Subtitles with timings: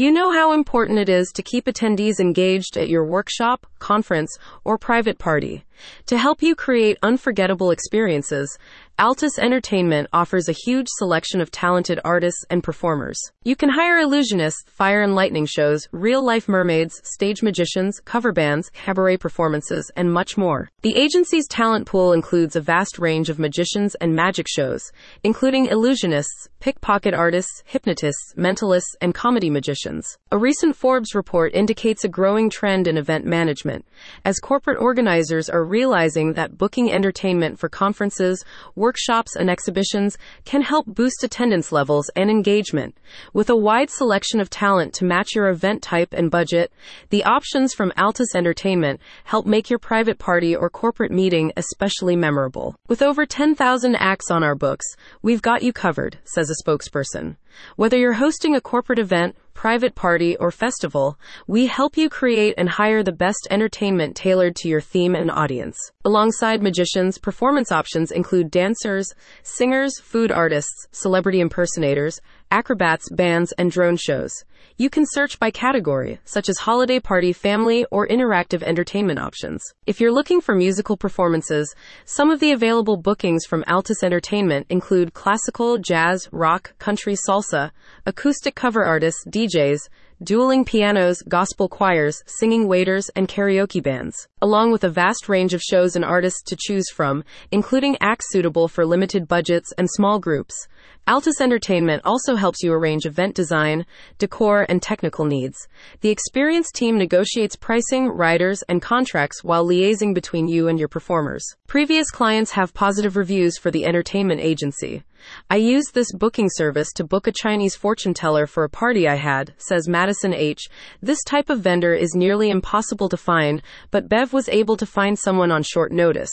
[0.00, 4.34] You know how important it is to keep attendees engaged at your workshop, conference,
[4.64, 5.66] or private party.
[6.06, 8.56] To help you create unforgettable experiences,
[9.00, 13.18] Altus Entertainment offers a huge selection of talented artists and performers.
[13.42, 18.68] You can hire illusionists, fire and lightning shows, real life mermaids, stage magicians, cover bands,
[18.68, 20.68] cabaret performances, and much more.
[20.82, 24.92] The agency's talent pool includes a vast range of magicians and magic shows,
[25.24, 30.18] including illusionists, pickpocket artists, hypnotists, mentalists, and comedy magicians.
[30.30, 33.86] A recent Forbes report indicates a growing trend in event management,
[34.26, 38.44] as corporate organizers are realizing that booking entertainment for conferences,
[38.90, 42.98] workshops, and exhibitions can help boost attendance levels and engagement.
[43.32, 46.72] With a wide selection of talent to match your event type and budget,
[47.10, 52.74] the options from Altus Entertainment help make your private party or corporate meeting especially memorable.
[52.88, 54.86] With over 10,000 acts on our books,
[55.22, 57.36] we've got you covered, says a spokesperson.
[57.76, 62.68] Whether you're hosting a corporate event, private party, or festival, we help you create and
[62.68, 65.76] hire the best entertainment tailored to your theme and audience.
[66.04, 73.96] Alongside magicians, performance options include dancers, singers, food artists, celebrity impersonators, acrobats, bands, and drone
[73.96, 74.32] shows.
[74.76, 79.62] You can search by category, such as holiday party, family, or interactive entertainment options.
[79.86, 85.14] If you're looking for musical performances, some of the available bookings from Altus Entertainment include
[85.14, 87.70] classical, jazz, rock, country, salsa,
[88.06, 89.88] acoustic cover artists, DJs,
[90.22, 95.62] dueling pianos, gospel choirs, singing waiters, and karaoke bands, along with a vast range of
[95.62, 100.68] shows and artists to choose from, including acts suitable for limited budgets and small groups.
[101.08, 103.86] Altus Entertainment also helps you arrange event design,
[104.18, 105.66] decor, and technical needs.
[106.02, 111.44] The experienced team negotiates pricing, riders, and contracts while liaising between you and your performers.
[111.66, 115.02] Previous clients have positive reviews for the entertainment agency.
[115.48, 119.16] I used this booking service to book a Chinese fortune teller for a party I
[119.16, 120.68] had, says Madison H.
[121.02, 125.18] This type of vendor is nearly impossible to find, but Bev was able to find
[125.18, 126.30] someone on short notice.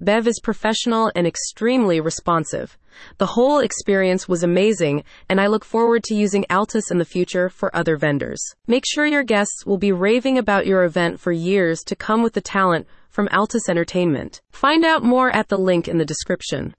[0.00, 2.78] Bev is professional and extremely responsive.
[3.18, 7.48] The whole experience was amazing, and I look forward to using Altus in the future
[7.48, 8.42] for other vendors.
[8.66, 12.32] Make sure your guests will be raving about your event for years to come with
[12.32, 14.40] the talent from Altus Entertainment.
[14.50, 16.74] Find out more at the link in the description.